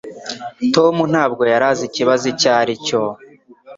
[0.75, 3.01] Tom ntabwo yari azi ikibazo icyo aricyo